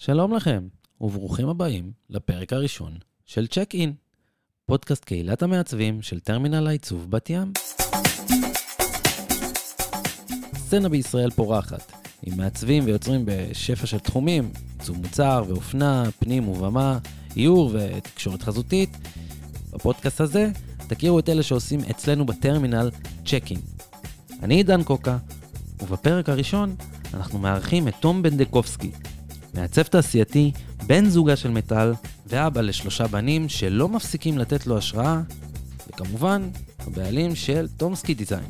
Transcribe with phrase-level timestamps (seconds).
[0.00, 0.68] שלום לכם,
[1.00, 2.92] וברוכים הבאים לפרק הראשון
[3.26, 3.92] של צ'ק אין,
[4.66, 7.52] פודקאסט קהילת המעצבים של טרמינל העיצוב בת ים.
[10.54, 11.92] סצנה בישראל פורחת,
[12.22, 16.98] עם מעצבים ויוצרים בשפע של תחומים, עיצוב מוצר ואופנה, פנים ובמה,
[17.36, 18.90] איור ותקשורת חזותית.
[19.70, 20.50] בפודקאסט הזה
[20.88, 22.90] תכירו את אלה שעושים אצלנו בטרמינל
[23.26, 23.60] צ'ק אין.
[24.42, 25.18] אני עידן קוקה,
[25.82, 26.74] ובפרק הראשון
[27.14, 28.90] אנחנו מארחים את תום בנדקובסקי,
[29.54, 30.52] מעצב תעשייתי,
[30.86, 31.92] בן זוגה של מטל,
[32.26, 35.20] ואבא לשלושה בנים שלא מפסיקים לתת לו השראה,
[35.88, 36.48] וכמובן,
[36.86, 38.44] הבעלים של תומסקי דיזיין.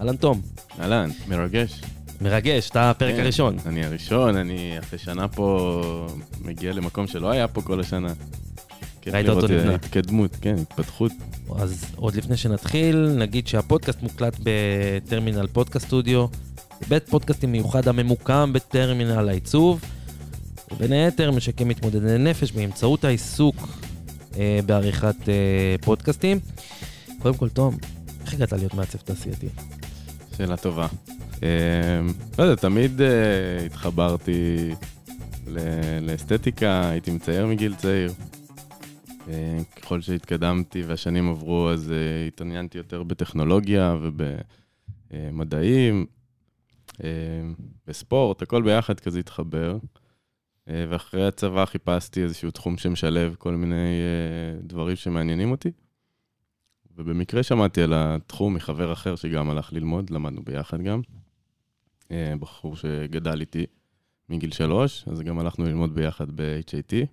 [0.00, 0.40] אהלן תום.
[0.80, 1.80] אהלן, מרגש.
[2.20, 3.56] מרגש, אתה הפרק כן, הראשון.
[3.66, 5.82] אני הראשון, אני אחרי שנה פה
[6.44, 8.12] מגיע למקום שלא היה פה כל השנה.
[9.06, 9.74] ראית אותו אה, נבנה.
[9.74, 11.12] התקדמות, כן, התפתחות.
[11.58, 16.26] אז עוד לפני שנתחיל, נגיד שהפודקאסט מוקלט בטרמינל פודקאסט סטודיו,
[16.88, 19.80] בית פודקאסטים מיוחד הממוקם בטרמינל העיצוב,
[20.70, 23.56] ובין היתר משקם מתמודדי נפש באמצעות העיסוק
[24.36, 25.34] אה, בעריכת אה,
[25.80, 26.38] פודקאסטים.
[27.22, 27.76] קודם כל, תום,
[28.24, 29.46] איך הגעת להיות מעצב תעשייתי?
[30.36, 30.86] שאלה טובה.
[31.42, 31.48] אה,
[32.38, 33.06] לא יודע, תמיד אה,
[33.66, 34.70] התחברתי
[35.46, 35.58] ל-
[36.10, 38.12] לאסתטיקה, הייתי מצייר מגיל צעיר.
[39.28, 43.96] אה, ככל שהתקדמתי והשנים עברו, אז אה, התעניינתי יותר בטכנולוגיה
[45.12, 46.06] ובמדעים,
[47.04, 47.08] אה,
[47.86, 49.76] בספורט, הכל ביחד כזה התחבר.
[50.68, 55.70] אה, ואחרי הצבא חיפשתי איזשהו תחום שמשלב כל מיני אה, דברים שמעניינים אותי.
[56.96, 61.00] ובמקרה שמעתי על התחום מחבר אחר שגם הלך ללמוד, למדנו ביחד גם.
[62.10, 63.66] אה, בחור שגדל איתי
[64.28, 67.06] מגיל שלוש, אז גם הלכנו ללמוד ביחד ב-HIT.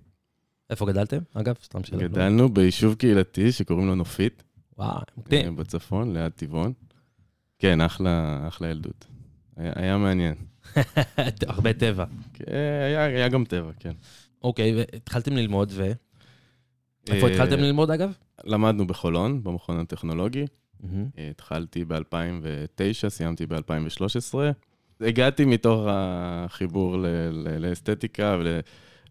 [0.70, 1.18] איפה גדלתם?
[1.34, 2.04] אגב, סתם שאלה.
[2.04, 4.44] גדלנו ביישוב קהילתי שקוראים לו נופית,
[4.78, 5.56] וואו, מוקדים.
[5.56, 6.74] בצפון, ליד טבעון.
[7.60, 9.08] כן, אחלה, אחלה ילדות.
[9.56, 10.36] היה, היה מעניין.
[11.48, 12.06] הרבה טבע.
[12.34, 12.46] כן,
[12.86, 13.94] היה, היה גם טבע, כן.
[14.44, 15.92] אוקיי, והתחלתם ללמוד, ו...
[17.10, 18.12] איפה אה, התחלתם ללמוד, אגב?
[18.44, 20.46] למדנו בחולון, במכון הטכנולוגי.
[21.18, 24.36] אה, התחלתי ב-2009, סיימתי ב-2013.
[25.02, 26.98] הגעתי מתוך החיבור
[27.60, 28.38] לאסתטיקה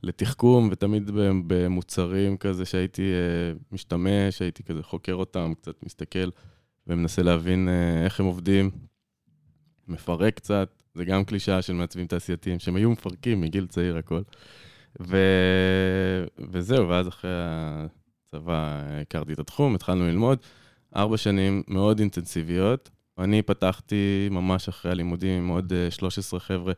[0.03, 1.11] ולתחכום, ותמיד
[1.47, 6.29] במוצרים כזה שהייתי אה, משתמש, הייתי כזה חוקר אותם, קצת מסתכל
[6.87, 8.71] ומנסה להבין אה, איך הם עובדים,
[9.89, 14.23] מפרק קצת, זה גם קלישאה של מעצבים תעשייתיים, שהם היו מפרקים מגיל צעיר הכל.
[15.01, 15.17] ו...
[16.39, 20.39] וזהו, ואז אחרי הצבא הכרתי את התחום, התחלנו ללמוד.
[20.97, 22.91] ארבע שנים מאוד אינטנסיביות.
[23.19, 26.73] אני פתחתי ממש אחרי הלימודים עם עוד אה, 13 חבר'ה.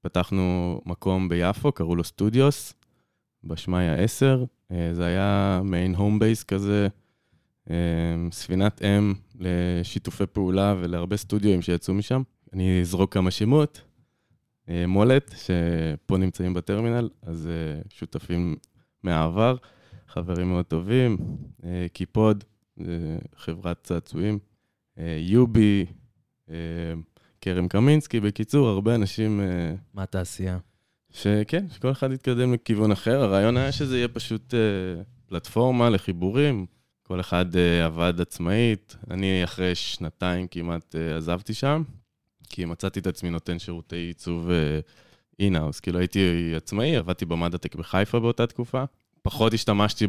[0.00, 2.74] פתחנו מקום ביפו, קראו לו Studios,
[3.44, 4.44] בשמאי 10.
[4.70, 6.88] אה, זה היה מעין home base כזה, אה,
[8.30, 12.22] ספינת אם לשיתופי פעולה ולהרבה סטודיואים שיצאו משם.
[12.52, 13.80] אני אזרוק כמה שמות.
[14.68, 18.56] אה, מולט, שפה נמצאים בטרמינל, אז אה, שותפים
[19.02, 19.56] מהעבר,
[20.08, 21.16] חברים מאוד טובים.
[21.64, 22.44] אה, קיפוד,
[23.36, 24.38] חברת צעצועים,
[25.18, 25.86] יובי,
[27.40, 30.58] כרם קמינסקי, בקיצור, הרבה אנשים אה, מה התעשייה?
[31.10, 33.22] שכן, שכל אחד יתקדם לכיוון אחר.
[33.22, 34.54] הרעיון היה שזה יהיה פשוט
[35.26, 36.66] פלטפורמה לחיבורים,
[37.06, 38.96] כל אחד אה, עבד עצמאית.
[39.10, 41.82] אני אחרי שנתיים כמעט אה, עזבתי שם,
[42.48, 44.50] כי מצאתי את עצמי נותן שירותי עיצוב
[45.38, 45.80] אינהאוס.
[45.80, 48.84] כאילו הייתי עצמאי, עבדתי במדעטק בחיפה באותה תקופה.
[49.22, 50.06] פחות השתמשתי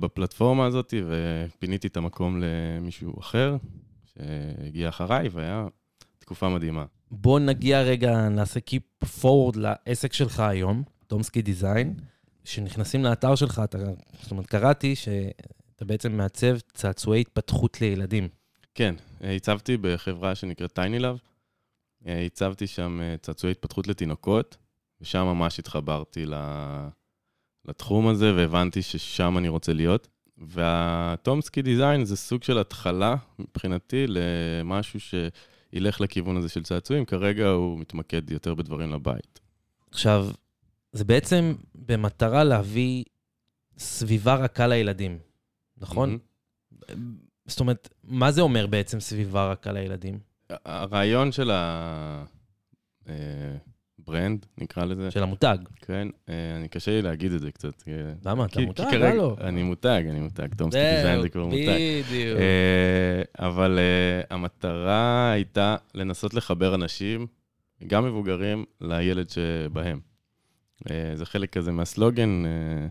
[0.00, 3.56] בפלטפורמה הזאת ופיניתי את המקום למישהו אחר
[4.04, 5.66] שהגיע אחריי, והיה
[6.18, 6.84] תקופה מדהימה.
[7.10, 11.94] בוא נגיע רגע, נעשה Keep forward לעסק שלך היום, תומסקי דיזיין.
[12.44, 13.78] כשנכנסים לאתר שלך, אתה,
[14.22, 14.94] זאת אומרת, קראתי
[15.78, 18.28] שאתה בעצם מעצב צעצועי התפתחות לילדים.
[18.74, 18.94] כן,
[19.24, 21.18] אה, הצבתי בחברה שנקראת TinyLove.
[22.06, 24.56] אה, הצבתי שם אה, צעצועי התפתחות לתינוקות,
[25.00, 26.24] ושם ממש התחברתי
[27.68, 30.08] לתחום הזה, והבנתי ששם אני רוצה להיות.
[30.38, 37.04] והטומסקי דיזיין זה סוג של התחלה, מבחינתי, למשהו שילך לכיוון הזה של צעצועים.
[37.04, 39.40] כרגע הוא מתמקד יותר בדברים לבית.
[39.90, 40.28] עכשיו,
[40.92, 43.04] זה בעצם במטרה להביא
[43.78, 45.18] סביבה רכה לילדים,
[45.80, 46.18] נכון?
[46.88, 47.16] מהמם.
[47.46, 50.18] זאת אומרת, מה זה אומר בעצם סביבה רכה לילדים?
[50.64, 51.50] הרעיון של
[53.06, 55.58] הברנד, נקרא לזה, של המותג.
[55.76, 57.82] כן, אה, אני קשה לי להגיד את זה קצת.
[58.24, 58.44] למה?
[58.44, 58.84] אתה כי- מותג?
[58.84, 59.36] כי כרגע- הלו.
[59.40, 60.54] אני מותג, אני מותג.
[60.54, 61.78] Tomski Design זה כבר מותג.
[62.08, 62.38] בדיוק.
[62.38, 67.26] אה, אבל אה, המטרה הייתה לנסות לחבר אנשים,
[67.86, 70.00] גם מבוגרים, לילד שבהם.
[70.90, 72.86] אה, זה חלק כזה מהסלוגן, אה,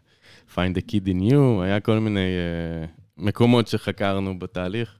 [0.56, 2.86] find the kid in you, היה כל מיני אה,
[3.18, 4.98] מקומות שחקרנו בתהליך.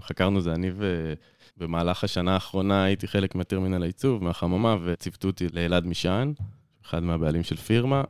[0.00, 1.14] חקרנו זה אני ו...
[1.56, 6.32] במהלך השנה האחרונה הייתי חלק מהטרמינל העיצוב, מהחממה, וציוותו אותי לאלעד משען,
[6.84, 8.02] אחד מהבעלים של פירמה,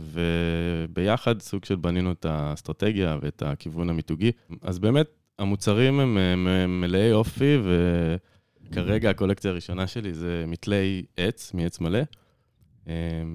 [0.00, 4.32] וביחד סוג של בנינו את האסטרטגיה ואת הכיוון המיתוגי.
[4.62, 5.06] אז באמת,
[5.38, 7.58] המוצרים הם, הם, הם מלאי אופי,
[8.70, 12.00] וכרגע הקולקציה הראשונה שלי זה מתלי עץ, מעץ מלא,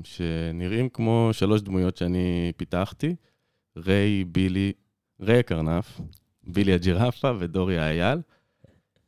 [0.03, 3.15] שנראים כמו שלוש דמויות שאני פיתחתי,
[3.77, 4.71] ריי, בילי,
[5.19, 6.01] ריי הקרנף,
[6.44, 8.19] בילי הג'ירפה ודורי האייל,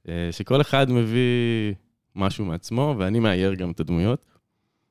[0.07, 1.73] אה, שכל אחד מביא
[2.15, 4.25] משהו מעצמו, ואני מאייר גם את הדמויות.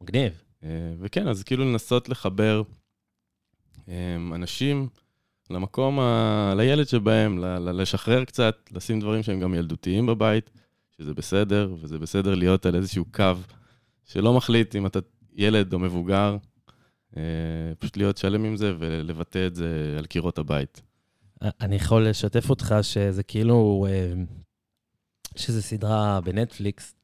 [0.00, 0.42] מגניב.
[0.64, 0.68] אה,
[0.98, 2.62] וכן, אז כאילו לנסות לחבר
[4.34, 4.88] אנשים
[5.50, 6.54] למקום, ה...
[6.56, 7.80] לילד שבהם, ל...
[7.80, 10.50] לשחרר קצת, לשים דברים שהם גם ילדותיים בבית,
[10.96, 13.32] שזה בסדר, וזה בסדר להיות על איזשהו קו
[14.04, 14.98] שלא מחליט אם אתה
[15.34, 16.36] ילד או מבוגר,
[17.16, 17.22] אה,
[17.78, 20.82] פשוט להיות שלם עם זה ולבטא את זה על קירות הבית.
[21.60, 24.12] אני יכול לשתף אותך שזה כאילו, אה,
[25.36, 26.94] שזה סדרה בנטפליקס,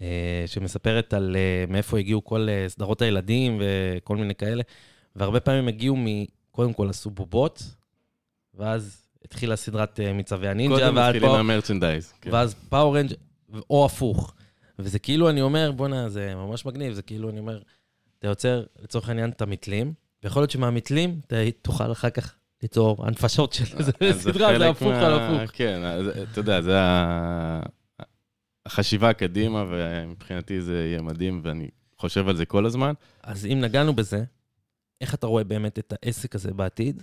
[0.00, 1.36] אה, שמספרת על
[1.68, 4.62] מאיפה הגיעו כל סדרות הילדים וכל מיני כאלה,
[5.16, 5.96] והרבה פעמים הגיעו
[6.50, 7.74] קודם כל עשו בובות,
[8.54, 12.12] ואז התחילה סדרת צבי הנינג'ה, קודם מתחילים מה merchandise.
[12.20, 12.30] כן.
[12.32, 13.12] ואז פאורנג'
[13.70, 14.34] או הפוך.
[14.82, 17.62] וזה כאילו, אני אומר, בואנה, זה ממש מגניב, זה כאילו, אני אומר,
[18.18, 23.52] אתה יוצר, לצורך העניין, את המתלים, ויכול להיות שמהמתלים, אתה תוכל אחר כך ליצור הנפשות
[23.52, 25.50] של איזה סדרה, זה הפוך על הפוך.
[25.52, 25.80] כן,
[26.32, 26.76] אתה יודע, זה
[28.66, 32.92] החשיבה קדימה, ומבחינתי זה יהיה מדהים, ואני חושב על זה כל הזמן.
[33.22, 34.24] אז אם נגענו בזה,
[35.00, 37.02] איך אתה רואה באמת את העסק הזה בעתיד,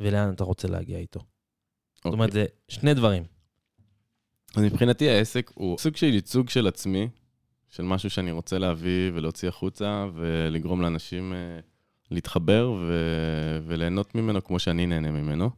[0.00, 1.20] ולאן אתה רוצה להגיע איתו.
[1.94, 2.42] זאת אומרת, אוקיי.
[2.42, 3.24] זה שני דברים.
[4.56, 7.08] אז מבחינתי העסק הוא סוג של ייצוג של עצמי,
[7.68, 11.62] של משהו שאני רוצה להביא ולהוציא החוצה, ולגרום לאנשים uh,
[12.10, 15.50] להתחבר ו- וליהנות ממנו כמו שאני נהנה ממנו.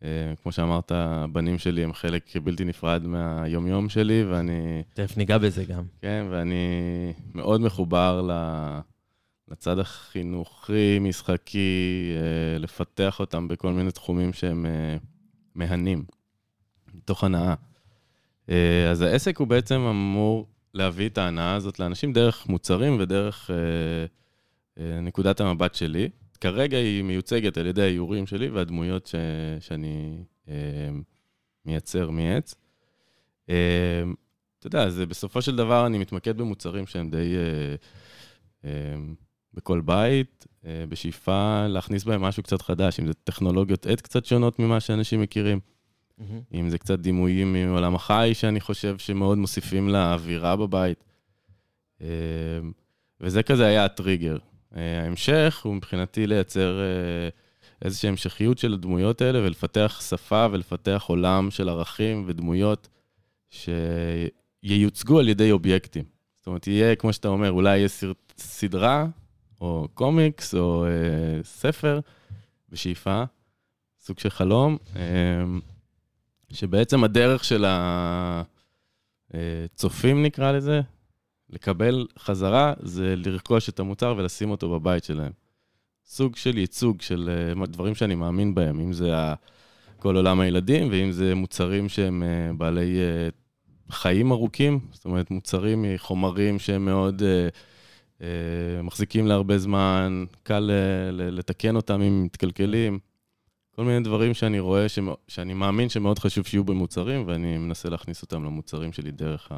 [0.00, 0.04] Uh,
[0.42, 4.82] כמו שאמרת, הבנים שלי הם חלק בלתי נפרד מהיומיום שלי, ואני...
[4.94, 5.84] תכף ניגע בזה גם.
[6.00, 8.28] כן, ואני מאוד מחובר.
[9.48, 14.96] לצד החינוכי, משחקי, אה, לפתח אותם בכל מיני תחומים שהם אה,
[15.54, 16.04] מהנים,
[16.94, 17.54] מתוך הנאה.
[18.50, 23.50] אה, אז העסק הוא בעצם אמור להביא את ההנאה הזאת לאנשים דרך מוצרים ודרך
[24.76, 26.08] נקודת המבט שלי.
[26.40, 29.14] כרגע היא מיוצגת על ידי האיורים שלי והדמויות ש...
[29.60, 30.24] שאני
[31.64, 32.54] מייצר מעץ.
[33.44, 37.34] אתה יודע, זה בסופו של דבר אני מתמקד במוצרים שהם די...
[39.54, 44.58] בכל בית, אה, בשאיפה להכניס בהם משהו קצת חדש, אם זה טכנולוגיות עט קצת שונות
[44.58, 45.60] ממה שאנשים מכירים,
[46.20, 46.54] mm-hmm.
[46.54, 51.04] אם זה קצת דימויים מעולם החי, שאני חושב שמאוד מוסיפים לאווירה בבית.
[52.02, 52.06] אה,
[53.20, 54.36] וזה כזה היה הטריגר.
[54.76, 56.80] אה, ההמשך הוא מבחינתי לייצר
[57.84, 62.88] איזושהי המשכיות של הדמויות האלה ולפתח שפה ולפתח עולם של ערכים ודמויות
[63.50, 66.04] שייוצגו על ידי אובייקטים.
[66.36, 67.88] זאת אומרת, יהיה, כמו שאתה אומר, אולי יהיה
[68.38, 69.06] סדרה
[69.60, 72.00] או קומיקס, או אה, ספר,
[72.68, 73.22] בשאיפה,
[74.00, 75.02] סוג של חלום, אה,
[76.54, 77.64] שבעצם הדרך של
[79.34, 80.80] הצופים, נקרא לזה,
[81.50, 85.32] לקבל חזרה, זה לרכוש את המוצר ולשים אותו בבית שלהם.
[86.06, 87.30] סוג של ייצוג של
[87.60, 89.12] אה, דברים שאני מאמין בהם, אם זה
[89.98, 93.28] כל עולם הילדים, ואם זה מוצרים שהם אה, בעלי אה,
[93.90, 97.22] חיים ארוכים, זאת אומרת, מוצרים מחומרים שהם מאוד...
[98.22, 102.98] אה, מחזיקים להרבה זמן, קל אה, לתקן אותם אם מתקלקלים.
[103.76, 104.86] כל מיני דברים שאני רואה,
[105.28, 109.52] שאני מאמין שמאוד חשוב שיהיו במוצרים, ואני מנסה להכניס אותם למוצרים שלי דרך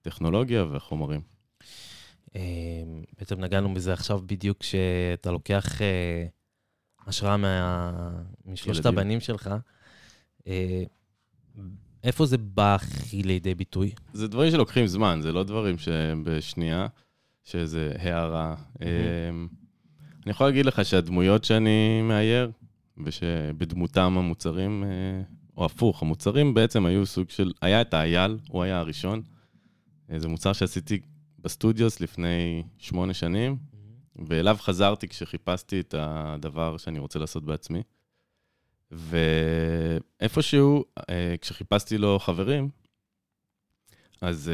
[0.00, 1.20] הטכנולוגיה והחומרים.
[2.36, 2.40] אה,
[3.18, 5.66] בעצם נגענו בזה עכשיו בדיוק, כשאתה לוקח
[7.06, 7.36] השראה
[8.46, 9.50] משלושת הבנים שלך.
[12.04, 13.92] איפה זה בא הכי לידי ביטוי?
[14.12, 16.86] זה דברים שלוקחים זמן, זה לא דברים שהם בשנייה.
[17.44, 18.54] שזה הערה.
[18.74, 18.82] Mm-hmm.
[20.24, 22.50] אני יכול להגיד לך שהדמויות שאני מאייר,
[23.04, 25.22] ושבדמותם המוצרים, אה,
[25.56, 29.22] או הפוך, המוצרים בעצם היו סוג של, היה את האייל, הוא היה הראשון.
[30.10, 31.00] אה, זה מוצר שעשיתי
[31.38, 33.56] בסטודיוס לפני שמונה שנים.
[34.16, 37.82] ואליו חזרתי כשחיפשתי את הדבר שאני רוצה לעשות בעצמי.
[38.90, 42.68] ואיפשהו, אה, כשחיפשתי לו חברים,
[44.20, 44.50] אז,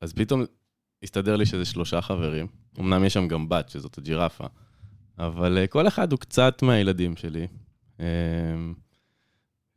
[0.00, 0.42] אז פתאום
[1.02, 2.46] הסתדר לי שזה שלושה חברים.
[2.80, 4.46] אמנם יש שם גם בת, שזאת הג'ירפה,
[5.18, 7.46] אבל uh, כל אחד הוא קצת מהילדים שלי.
[7.98, 8.02] Uh,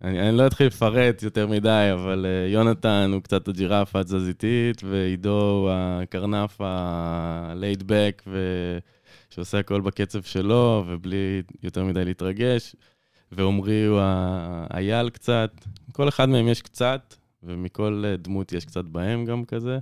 [0.02, 5.42] אני, אני לא אתחיל לפרט יותר מדי, אבל uh, יונתן הוא קצת הג'ירפה התזזיתית, ועידו
[5.42, 6.62] הוא הקרנף
[7.82, 8.40] back, ו...
[9.30, 12.76] שעושה הכל בקצב שלו, ובלי יותר מדי להתרגש.
[13.32, 15.52] ועמרי הוא האייל קצת.
[15.92, 19.80] כל אחד מהם יש קצת, ומכל דמות יש קצת בהם גם כזה.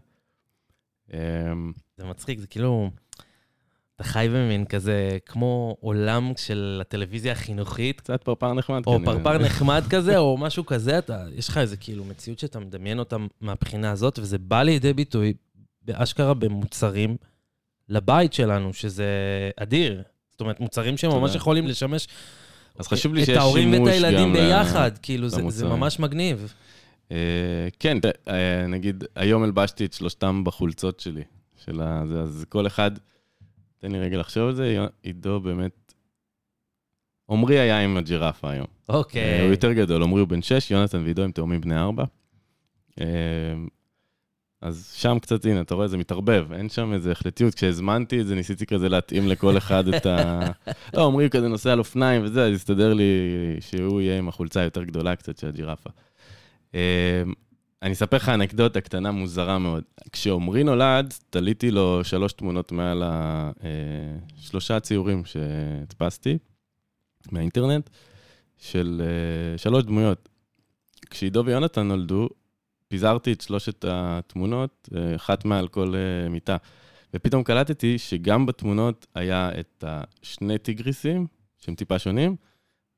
[1.14, 2.90] אמ, זה מצחיק, זה כאילו...
[4.04, 8.82] אתה חי במין כזה, כמו עולם של הטלוויזיה החינוכית, קצת פרפר נחמד.
[8.86, 9.14] או כנראה.
[9.14, 13.18] פרפר נחמד כזה, או משהו כזה, אתה, יש לך איזה כאילו מציאות שאתה מדמיין אותה
[13.42, 15.34] מהבחינה הזאת, וזה בא לידי ביטוי
[15.82, 17.18] באשכרה במוצרים
[17.90, 19.06] לבית שלנו, שזה
[19.58, 20.02] אדיר.
[20.32, 21.36] זאת אומרת, מוצרים שממש.
[21.36, 22.08] יכולים לשמש
[22.80, 25.66] אז חשוב לי את ההורים ואת הילדים ביחד, כאילו, זה, זה.
[25.66, 26.54] ממש מגניב.
[27.12, 27.18] אה,
[27.80, 31.24] כן, ת- אה, נגיד, היום הלבשתי את שלושתם בחולצות שלי.
[31.66, 32.04] של ה...
[32.24, 32.92] אז כל אחד,
[33.84, 35.94] תן לי רגע לחשוב על זה, עידו באמת...
[37.30, 38.66] עמרי היה עם הג'ירפה היום.
[38.90, 39.42] אה, אוקיי.
[39.42, 42.04] הוא יותר גדול, עמרי הוא בן 6, יונתן ועידו הם תאומים בני 4.
[44.62, 47.54] אז שם קצת, הנה, אתה רואה, זה מתערבב, אין שם איזה החלטיות.
[47.54, 50.40] כשהזמנתי את זה, ניסיתי כזה להתאים לכל אחד את ה...
[50.94, 53.04] לא, עמרי כזה נוסע על אופניים וזה, אז הסתדר לי
[53.60, 55.90] שהוא יהיה עם החולצה היותר גדולה קצת של הג'ירפה.
[57.84, 59.84] אה, אני אספר לך אנקדוטה קטנה מוזרה מאוד.
[60.12, 66.38] כשעמרי נולד, תליתי לו שלוש תמונות מעל השלושה ציורים שהדפסתי
[67.32, 67.90] מהאינטרנט,
[68.64, 70.30] של אה, שלוש דמויות.
[71.10, 72.30] כשעידו ויונתן נולדו,
[72.88, 76.58] פיזרתי את שלושת התמונות, אה, אחת מעל כל אה, מיטה.
[77.14, 82.36] ופתאום קלטתי שגם בתמונות היה את השני טיגריסים, שהם טיפה שונים,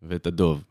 [0.01, 0.63] ואת הדוב,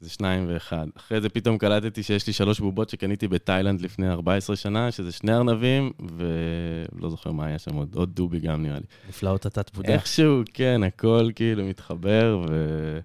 [0.00, 0.86] שזה שניים ואחד.
[0.96, 5.34] אחרי זה פתאום קלטתי שיש לי שלוש בובות שקניתי בתאילנד לפני 14 שנה, שזה שני
[5.34, 8.86] ארנבים, ולא זוכר מה היה שם עוד, עוד דובי גם נראה לי.
[9.08, 9.92] נפלאות התת-מודע.
[9.92, 13.00] איכשהו, כן, הכל כאילו מתחבר, ו...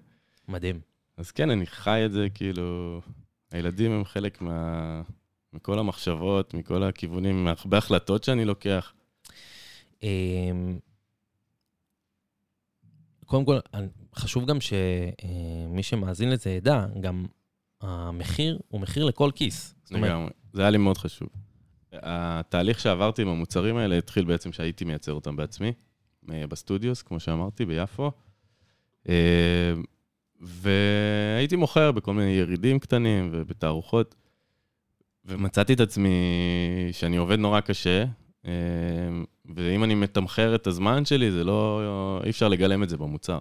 [0.48, 0.80] מדהים.
[1.16, 3.00] אז כן, אני חי את זה, כאילו,
[3.52, 5.02] הילדים הם חלק מה...
[5.52, 8.92] מכל המחשבות, מכל הכיוונים, מהרבה החלטות שאני לוקח.
[13.32, 13.58] קודם כל,
[14.14, 17.26] חשוב גם שמי שמאזין לזה ידע, גם
[17.80, 19.74] המחיר הוא מחיר לכל כיס.
[19.84, 20.30] זאת אומרת, לגמרי.
[20.52, 21.28] זה היה לי מאוד חשוב.
[21.92, 25.72] התהליך שעברתי עם המוצרים האלה התחיל בעצם שהייתי מייצר אותם בעצמי,
[26.30, 28.10] אה, בסטודיוס, כמו שאמרתי, ביפו.
[29.08, 29.72] אה,
[30.40, 34.14] והייתי מוכר בכל מיני ירידים קטנים ובתערוכות,
[35.24, 36.16] ומצאתי את עצמי
[36.92, 38.04] שאני עובד נורא קשה,
[38.46, 38.52] אה,
[39.54, 42.20] ואם אני מתמחר את הזמן שלי, זה לא...
[42.24, 43.38] אי אפשר לגלם את זה במוצר.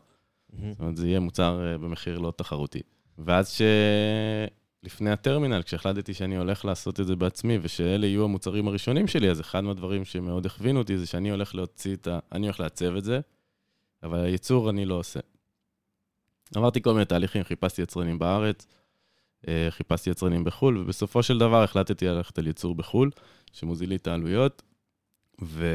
[0.54, 0.72] מהמם.
[0.72, 2.82] זאת אומרת, זה יהיה מוצר אה, במחיר לא תחרותי.
[3.18, 3.58] ואז
[4.84, 9.42] שלפני הטרמינל, כשהחלטתי שאני הולך לעשות את זה בעצמי, ושאלה יהיו המוצרים הראשונים שלי, אז
[9.42, 12.20] אחד מהדברים שמאוד הכווינו אותי זה שאני הולך להוציא את ה...
[12.32, 13.20] אני הולך לעצב את זה,
[14.04, 15.20] אבל הייצור אני לא עושה.
[16.56, 18.68] עברתי כל מיני תהליכים, חיפשתי יצרנים בארץ,
[19.48, 23.12] אה, חיפשתי יצרנים בחו"ל, ובסופו של דבר החלטתי ללכת על ייצור בחו"ל,
[23.52, 24.62] שמוזיל לי את העלויות,
[25.42, 25.66] ו...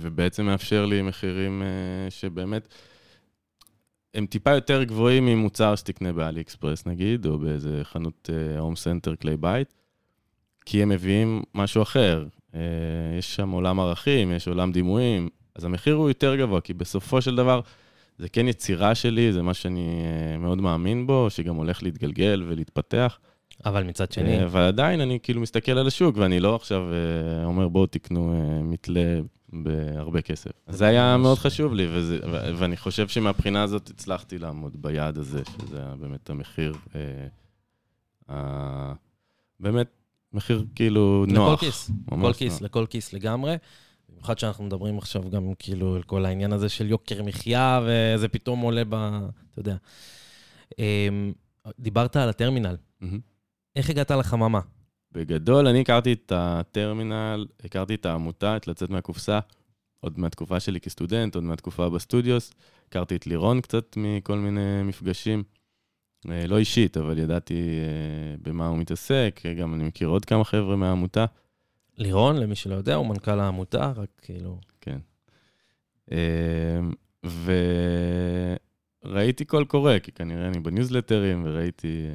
[0.00, 2.68] ובעצם מאפשר לי מחירים אה, שבאמת...
[4.14, 9.36] הם טיפה יותר גבוהים ממוצר שתקנה באלי אקספרס נגיד, או באיזה חנות הום סנטר כלי
[9.36, 9.74] בית,
[10.66, 12.26] כי הם מביאים משהו אחר.
[12.54, 12.60] אה,
[13.18, 17.36] יש שם עולם ערכים, יש עולם דימויים, אז המחיר הוא יותר גבוה, כי בסופו של
[17.36, 17.60] דבר
[18.18, 23.18] זה כן יצירה שלי, זה מה שאני אה, מאוד מאמין בו, שגם הולך להתגלגל ולהתפתח.
[23.64, 27.44] אבל מצד שני, אה, אבל עדיין אני כאילו מסתכל על השוק, ואני לא עכשיו אה,
[27.44, 29.20] אומר, בואו תקנו אה, מתלה
[29.52, 30.50] בהרבה כסף.
[30.68, 35.42] זה היה מאוד חשוב לי, וזה, ו- ואני חושב שמהבחינה הזאת הצלחתי לעמוד ביעד הזה,
[35.44, 36.74] שזה היה באמת המחיר,
[38.30, 38.92] אה,
[39.60, 39.86] באמת,
[40.32, 41.52] מחיר כאילו נוח.
[41.52, 42.60] לכל כיס, לכל כיס.
[42.60, 43.56] לכל כיס לגמרי.
[44.08, 48.60] במיוחד שאנחנו מדברים עכשיו גם כאילו על כל העניין הזה של יוקר מחיה, וזה פתאום
[48.60, 48.94] עולה ב...
[48.94, 49.76] אתה יודע.
[50.78, 51.32] אמ,
[51.78, 52.76] דיברת על הטרמינל.
[53.00, 53.20] מהמם.
[53.76, 54.60] איך הגעת לחממה?
[55.12, 59.38] בגדול, אני הכרתי את הטרמינל, הכרתי את העמותה, את לצאת מהקופסה,
[60.00, 62.52] עוד מהתקופה שלי כסטודנט, עוד מהתקופה בסטודיוס.
[62.88, 65.42] הכרתי את לירון קצת מכל מיני מפגשים.
[66.30, 70.76] אה, לא אישית, אבל ידעתי אה, במה הוא מתעסק, גם אני מכיר עוד כמה חבר'ה
[70.76, 71.24] מהעמותה.
[71.98, 74.60] לירון, למי שלא יודע, הוא מנכ"ל העמותה, רק כאילו...
[74.80, 74.98] כן.
[76.12, 76.80] אה,
[79.04, 82.06] וראיתי קול קורא, כי כנראה אני בניוזלטרים, וראיתי...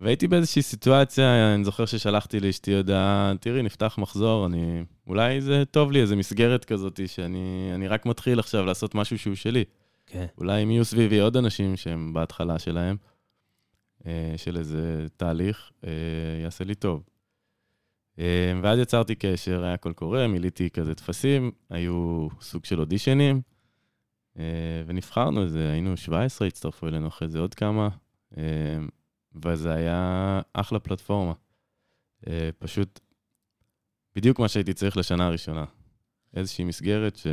[0.00, 4.84] והייתי באיזושהי סיטואציה, אני זוכר ששלחתי לאשתי הודעה, תראי, נפתח מחזור, אני...
[5.06, 9.34] אולי זה טוב לי, איזו מסגרת כזאת, שאני אני רק מתחיל עכשיו לעשות משהו שהוא
[9.34, 9.64] שלי.
[10.06, 10.26] כן.
[10.38, 12.96] אולי אם יהיו סביבי עוד אנשים שהם בהתחלה שלהם,
[14.06, 15.90] אה, של איזה תהליך, אה,
[16.42, 17.02] יעשה לי טוב.
[18.18, 23.40] אה, ואז יצרתי קשר, היה קול קורא, מילאתי כזה טפסים, היו סוג של אודישנים,
[24.86, 27.88] ונבחרנו איזה, היינו 17, הצטרפו אלינו אחרי זה עוד כמה,
[29.44, 31.32] וזה היה אחלה פלטפורמה.
[32.26, 33.00] אה, פשוט
[34.16, 35.64] בדיוק מה שהייתי צריך לשנה הראשונה.
[36.36, 37.26] איזושהי מסגרת ש...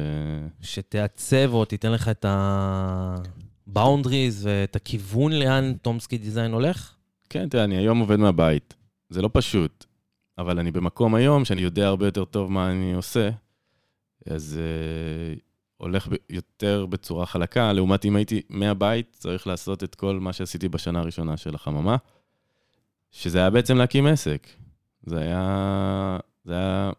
[0.62, 6.96] שתעצב או תיתן לך את ה-boundaries ואת הכיוון לאן תומסקי דיזיין הולך?
[7.30, 8.76] כן, תראה, אני היום עובד מהבית.
[9.10, 9.86] זה לא פשוט,
[10.38, 13.30] אבל אני במקום היום שאני יודע הרבה יותר טוב מה אני עושה,
[14.30, 15.40] אז uh,
[15.78, 21.00] הולך יותר בצורה חלקה, לעומת אם הייתי מהבית, צריך לעשות את כל מה שעשיתי בשנה
[21.00, 21.96] הראשונה של החממה,
[23.12, 24.48] שזה היה בעצם להקים עסק.
[25.06, 26.92] זה היה, זה היה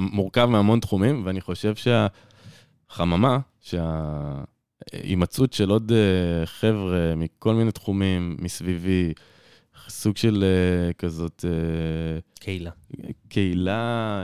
[0.00, 9.12] מורכב מהמון תחומים, ואני חושב שהחממה, שההימצאות של עוד אה, חבר'ה מכל מיני תחומים מסביבי,
[9.88, 12.70] סוג של אה, כזאת אה, קהילה.
[13.28, 14.20] קהילה,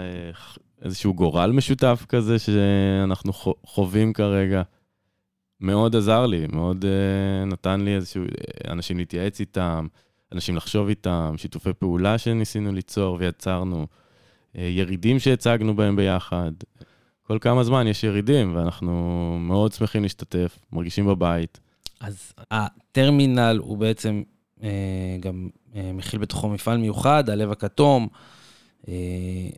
[0.84, 4.62] איזשהו גורל משותף כזה שאנחנו חו- חווים כרגע,
[5.60, 9.86] מאוד עזר לי, מאוד אה, נתן לי איזשהו, אה, אנשים להתייעץ איתם,
[10.32, 13.86] אנשים לחשוב איתם, שיתופי פעולה שניסינו ליצור ויצרנו,
[14.58, 16.52] אה, ירידים שהצגנו בהם ביחד.
[17.22, 21.60] כל כמה זמן יש ירידים, ואנחנו מאוד שמחים להשתתף, מרגישים בבית.
[22.00, 24.22] אז הטרמינל הוא בעצם
[24.62, 28.08] אה, גם אה, מכיל בתוכו מפעל מיוחד, הלב הכתום,
[28.88, 28.94] אה,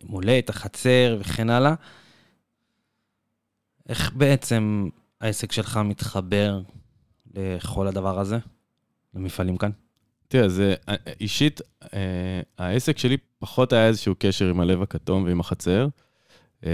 [0.03, 1.75] מולט, החצר וכן הלאה.
[3.89, 4.89] איך בעצם
[5.21, 6.61] העסק שלך מתחבר
[7.35, 8.39] לכל הדבר הזה,
[9.15, 9.71] למפעלים כאן?
[10.29, 11.61] תראה, זה אה, אישית,
[11.95, 15.89] אה, העסק שלי פחות היה איזשהו קשר עם הלב הכתום ועם החצר.
[16.67, 16.71] אה,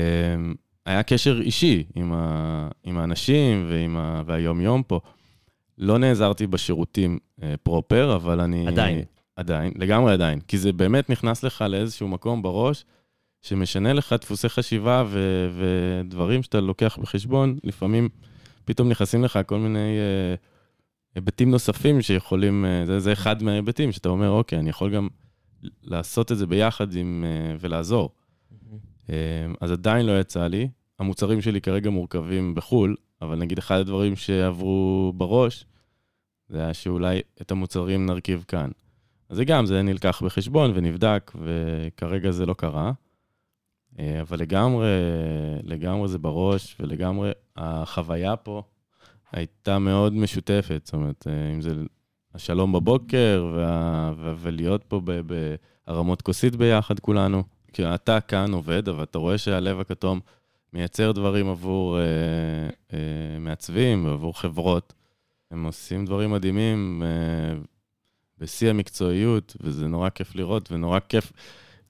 [0.87, 5.01] היה קשר אישי עם, ה, עם האנשים ועם ה, והיום-יום פה.
[5.79, 8.67] לא נעזרתי בשירותים אה, פרופר, אבל אני...
[8.67, 9.05] עדיין.
[9.41, 10.41] עדיין, לגמרי עדיין.
[10.41, 12.85] כי זה באמת נכנס לך לאיזשהו מקום בראש,
[13.43, 17.59] שמשנה לך דפוסי חשיבה ו, ודברים שאתה לוקח בחשבון.
[17.65, 18.09] לפעמים
[18.65, 20.35] פתאום נכנסים לך כל מיני אה,
[21.15, 25.09] היבטים נוספים שיכולים, אה, זה, זה אחד מההיבטים, שאתה אומר, אוקיי, אני יכול גם
[25.83, 28.11] לעשות את זה ביחד עם, אה, ולעזור.
[29.11, 29.17] אה,
[29.61, 30.69] אז עדיין לא יצא לי.
[30.99, 35.65] המוצרים שלי כרגע מורכבים בחו"ל, אבל נגיד אחד הדברים שעברו בראש,
[36.49, 38.71] זה היה שאולי את המוצרים נרכיב כאן.
[39.31, 42.93] אז זה גם, זה נלקח בחשבון ונבדק, וכרגע זה לא קרה.
[43.99, 44.89] אה, אבל לגמרי,
[45.63, 48.63] לגמרי זה בראש, ולגמרי החוויה פה
[49.33, 50.81] הייתה מאוד משותפת.
[50.85, 51.75] זאת אומרת, אה, אם זה
[52.35, 55.01] השלום בבוקר, וה, ו- ולהיות פה
[55.87, 57.43] בהרמות כוסית ביחד כולנו.
[57.73, 60.21] כי אתה כאן עובד, אבל אתה רואה שהלב הכתום
[60.73, 62.05] מייצר דברים עבור אה,
[62.93, 64.95] אה, מעצבים ועבור חברות.
[65.51, 67.59] הם עושים דברים מדהימים אה,
[68.41, 71.33] בשיא המקצועיות, וזה נורא כיף לראות, ונורא כיף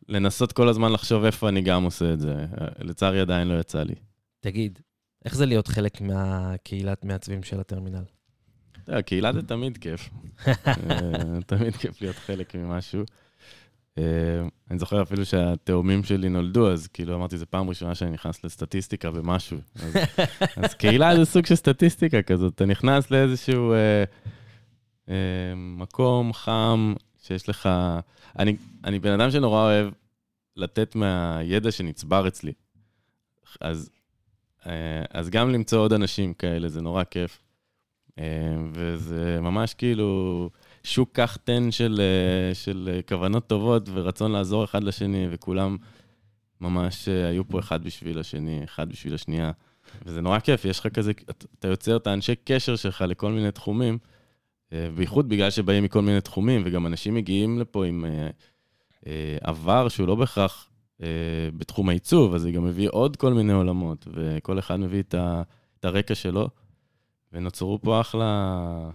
[0.08, 2.34] לנסות כל הזמן לחשוב איפה אני גם עושה את זה.
[2.78, 3.94] לצערי עדיין לא יצא לי.
[4.40, 4.78] תגיד,
[5.24, 8.04] איך זה להיות חלק מהקהילת מעצבים של הטרמינל?
[8.72, 10.10] אתה יודע, קהילה זה תמיד כיף.
[10.48, 10.54] אה,
[11.46, 13.02] תמיד כיף להיות חלק ממשהו.
[13.98, 14.04] אה,
[14.70, 19.10] אני זוכר אפילו שהתאומים שלי נולדו, אז כאילו אמרתי, זו פעם ראשונה שאני נכנס לסטטיסטיקה
[19.10, 19.58] במשהו.
[19.74, 19.96] אז,
[20.56, 22.54] אז קהילה זה סוג של סטטיסטיקה כזאת.
[22.54, 24.04] אתה נכנס לאיזשהו אה,
[25.56, 27.68] מקום חם, שיש לך...
[28.38, 29.92] אני, אני בן אדם שנורא אוהב
[30.56, 32.52] לתת מהידע שנצבר אצלי.
[33.60, 33.90] אז,
[34.66, 37.42] אה, אז גם למצוא עוד אנשים כאלה, זה נורא כיף.
[38.18, 38.24] אה,
[38.72, 40.50] וזה ממש כאילו
[40.84, 45.76] שוק קח תן של, אה, של אה, כוונות טובות ורצון לעזור אחד לשני, וכולם
[46.60, 49.52] ממש אה, היו פה אחד בשביל השני, אחד בשביל השנייה.
[50.06, 51.12] וזה נורא כיף, יש לך כזה,
[51.58, 54.19] אתה יוצר את האנשי קשר שלך לכל מיני תחומים, אה,
[54.94, 58.30] בייחוד בגלל שבאים מכל מיני תחומים, וגם אנשים מגיעים לפה עם אה,
[59.06, 60.68] אה, עבר שהוא לא בהכרח
[61.02, 61.08] אה,
[61.56, 65.42] בתחום העיצוב, אז זה גם מביא עוד כל מיני עולמות, וכל אחד מביא את, ה,
[65.80, 66.48] את הרקע שלו,
[67.32, 68.90] ונוצרו פה אחלה,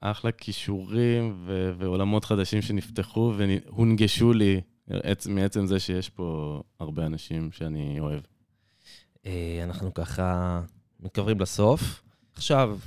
[0.00, 7.52] אחלה כישורים ו, ועולמות חדשים שנפתחו והונגשו לי עצ- מעצם זה שיש פה הרבה אנשים
[7.52, 8.20] שאני אוהב.
[9.26, 10.60] אה, אנחנו ככה
[11.00, 12.02] מתקרבים לסוף.
[12.34, 12.78] עכשיו,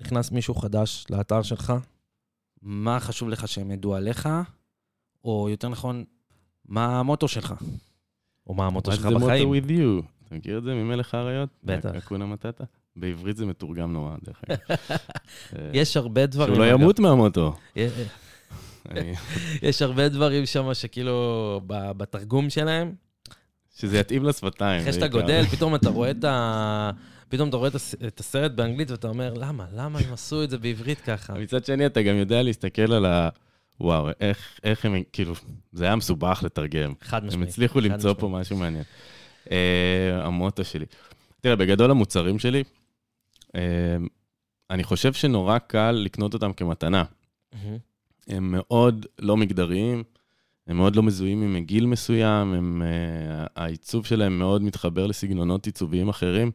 [0.00, 1.72] נכנס מישהו חדש לאתר שלך,
[2.62, 4.28] מה חשוב לך שהם ידעו עליך,
[5.24, 6.04] או יותר נכון,
[6.68, 7.54] מה המוטו שלך?
[8.46, 9.48] או מה המוטו שלך What's the בחיים?
[9.52, 10.06] motto with you?
[10.26, 11.48] אתה מכיר את זה ממלך האריות?
[11.64, 11.90] בטח.
[11.94, 12.64] אקונה מטאטה?
[12.96, 14.56] בעברית זה מתורגם נורא, דרך אגב.
[14.70, 16.54] אה, יש הרבה דברים.
[16.54, 16.70] שהוא לא.
[16.70, 17.56] ימות מהמוטו.
[17.76, 17.92] יש-
[18.90, 19.14] אני-
[19.68, 22.94] יש הרבה דברים שם שכאילו, בתרגום שלהם,
[23.76, 24.80] שזה יתאים לשפתיים.
[24.80, 25.08] אחרי שאתה.
[25.08, 26.90] גודל, פתאום אתה רואה את ה...
[27.28, 29.66] פתאום אתה רואה את הס- את הסרט באנגלית ואתה אומר, למה?
[29.74, 31.34] למה הם עשו את זה בעברית ככה?
[31.34, 33.28] מצד שני, אתה גם יודע להסתכל על ה...
[33.80, 35.34] וואו, איך, איך הם, כאילו,
[35.72, 36.92] זה היה מסובך לתרגם.
[37.00, 37.48] חד הם משמעית.
[37.48, 38.40] הצליחו חד למצוא פה משמעית.
[38.40, 38.84] משהו מעניין.
[39.44, 39.50] Uh,
[40.12, 40.86] המוטו שלי.
[41.40, 42.62] תראה, בגדול המוצרים שלי,
[43.46, 43.50] uh,
[44.70, 47.04] אני חושב שנורא קל לקנות אותם כמתנה.
[48.28, 50.02] הם מאוד לא מגדריים,
[50.66, 56.08] הם מאוד לא מזוהים עם גיל מסוים, הם, uh, העיצוב שלהם מאוד מתחבר לסגנונות עיצוביים
[56.08, 56.50] אחרים.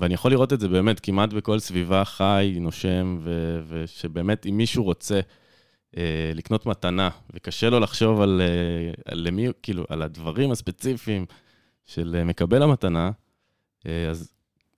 [0.00, 4.84] ואני יכול לראות את זה באמת כמעט בכל סביבה חי, נושם, ו- ושבאמת אם מישהו
[4.84, 5.20] רוצה
[5.96, 11.26] אה, לקנות מתנה, וקשה לו לחשוב על, אה, על למי, כאילו, על הדברים הספציפיים
[11.84, 13.10] של אה, מקבל המתנה,
[13.86, 14.34] אה, אז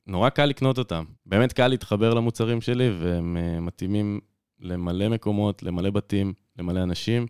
[0.06, 1.04] נורא קל לקנות אותם.
[1.26, 4.20] באמת קל להתחבר למוצרים שלי, והם אה, מתאימים
[4.60, 7.26] למלא מקומות, למלא בתים, למלא אנשים.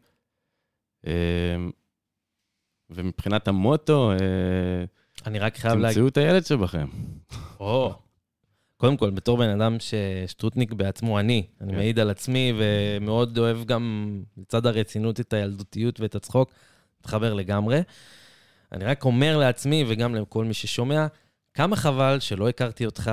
[1.07, 1.57] אה,
[2.91, 4.85] ומבחינת המוטו, אה,
[5.27, 5.97] אני רק חייב להגיד...
[5.97, 6.87] תמצאו את הילד שבכם.
[7.61, 7.95] או.
[8.77, 11.77] קודם כל, בתור בן אדם ששטרוטניק בעצמו אני, אני כן.
[11.77, 16.53] מעיד על עצמי ומאוד אוהב גם לצד הרצינות את הילדותיות ואת הצחוק,
[17.01, 17.81] מתחבר לגמרי.
[18.73, 21.07] אני רק אומר לעצמי וגם לכל מי ששומע,
[21.55, 23.11] כמה חבל שלא הכרתי אותך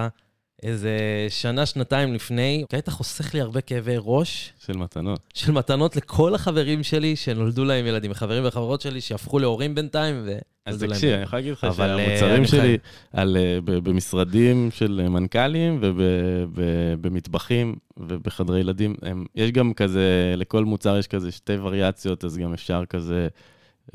[0.64, 0.98] איזה
[1.30, 5.20] שנה, שנתיים לפני, כי היית חוסך לי הרבה כאבי ראש של מתנות.
[5.34, 10.38] של מתנות לכל החברים שלי שנולדו להם ילדים, החברים והחברות שלי שהפכו להורים בינתיים ו...
[10.70, 11.24] אז תקשיב, אני.
[11.24, 12.78] יכול להגיד לך אה, שהמוצרים אני שלי.
[13.14, 15.80] על, אה, במשרדים של מנכ"לים
[16.56, 22.54] ובמטבחים ובחדרי ילדים, הם, יש גם כזה, לכל מוצר יש כזה שתי וריאציות, אז גם
[22.54, 23.28] אפשר כזה,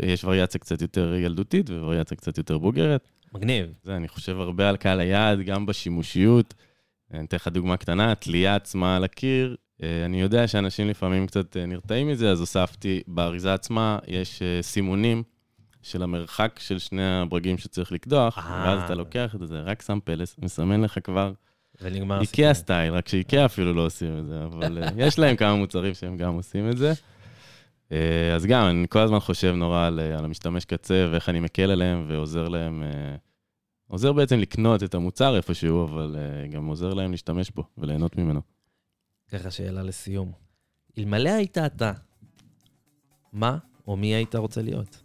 [0.03, 3.09] יש וריאציה קצת יותר ילדותית ווריאציה קצת יותר בוגרת.
[3.35, 3.67] מגניב.
[3.85, 6.55] זה, אני חושב הרבה על קהל היעד, גם בשימושיות.
[7.15, 9.57] אני אתן לך דוגמה קטנה, התלייה עצמה על הקיר.
[9.83, 14.63] אה, אני יודע שאנשים לפעמים קצת אה, נרתעים מזה, אז הוספתי, באריזה עצמה יש אה,
[14.63, 15.23] סימונים
[15.85, 18.65] של המרחק של שני הברגים שצריך לקדוח, אה.
[18.67, 21.33] ואז אתה לוקח את זה, רק שם פלס, מסמן לך כבר
[21.81, 25.55] ונגמר איקאה סטייל, רק שאיקאה אפילו לא עושים את זה, אבל אה, יש להם כמה
[25.55, 26.93] מוצרים שהם גם עושים את זה.
[27.93, 31.41] אה, אז גם, אני כל הזמן חושב נורא על, אה, על המשתמש קצה ואיך אני
[31.41, 33.17] מקל עליהם ועוזר להם, אה,
[33.89, 38.41] עוזר בעצם לקנות את המוצר איפשהו, אבל אה, גם עוזר להם להשתמש בו וליהנות ממנו.
[39.33, 40.33] ככה שאלה לסיום.
[40.99, 41.93] אלמלא היית אתה,
[43.33, 45.04] מה או מי היית רוצה להיות?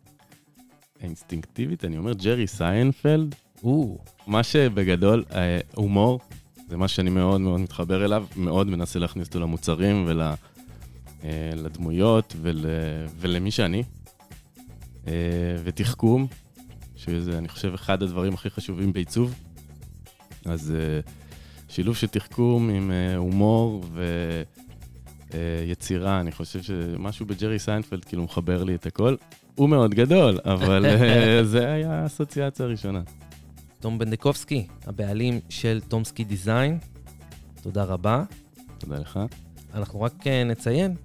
[1.01, 6.19] אינסטינקטיבית, אני אומר ג'רי סיינפלד, או, מה שבגדול, אה, הומור,
[6.67, 10.21] זה מה שאני מאוד מאוד מתחבר אליו, מאוד מנסה להכניס אותו למוצרים ול...
[10.21, 10.35] אה,
[12.41, 12.65] ול,
[13.19, 13.83] ולמי שאני.
[15.07, 15.13] אה,
[15.63, 16.27] ותחכום,
[16.95, 19.35] שזה, אני חושב, אחד הדברים הכי חשובים בעיצוב.
[20.45, 20.73] אז
[21.69, 23.83] שילוב של תחכום עם הומור
[25.31, 29.15] ויצירה, אני חושב שמשהו בג'רי סיינפלד כאילו מחבר לי את הכל.
[29.59, 33.01] הוא מאוד גדול, אבל אה, זה היה האסוציאציה הראשונה.
[33.79, 36.77] תום בנדקובסקי, הבעלים של Tomski Design,
[37.61, 38.23] תודה רבה.
[38.77, 39.19] תודה לך.
[39.73, 40.95] אנחנו רק אה, נציין,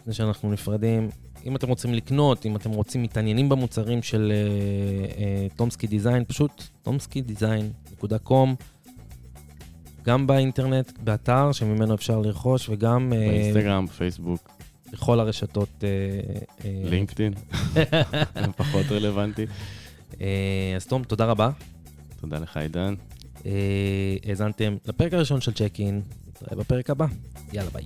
[0.00, 1.08] לפני שאנחנו נפרדים,
[1.46, 4.32] אם אתם רוצים לקנות, אם אתם רוצים, מתעניינים במוצרים של
[5.18, 8.48] אה, תומסקי דיזיין, פשוט tomskydesign.com,
[10.02, 14.57] גם באינטרנט, באתר שממנו אפשר לרכוש, וגם באינסטגרם, בפייסבוק,
[14.92, 15.84] בכל הרשתות.
[15.84, 15.88] אה,
[16.64, 17.34] אה, לינקדאין,
[18.56, 19.46] פחות רלוונטי.
[20.20, 21.50] אה, אז תום, תודה רבה.
[22.20, 22.94] תודה לך, עידן.
[24.26, 27.06] האזנתם לפרק הראשון של צ'ק אין, נתראה בפרק הבא.
[27.52, 27.84] יאללה ביי.